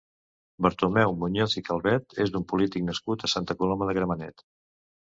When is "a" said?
3.29-3.31